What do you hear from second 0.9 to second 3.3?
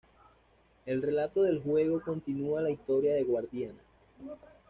relato del juego continúa la historia de